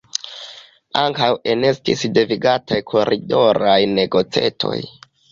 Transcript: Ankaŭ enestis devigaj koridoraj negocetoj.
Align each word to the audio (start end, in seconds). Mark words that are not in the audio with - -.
Ankaŭ 1.01 1.27
enestis 1.51 2.01
devigaj 2.15 2.77
koridoraj 2.93 3.77
negocetoj. 3.99 4.79